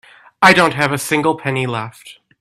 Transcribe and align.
I 0.41 0.53
don't 0.53 0.73
have 0.73 0.91
a 0.91 0.97
single 0.97 1.37
penny 1.37 1.67
left. 1.67 2.17